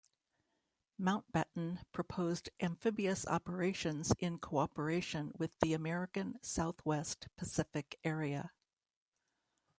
Mountbatten 0.99 1.83
proposed 1.91 2.49
amphibious 2.59 3.27
operations 3.27 4.11
in 4.17 4.39
cooperation 4.39 5.31
with 5.37 5.55
the 5.59 5.73
American 5.75 6.39
South 6.41 6.83
West 6.83 7.27
Pacific 7.37 7.99
Area. 8.03 8.51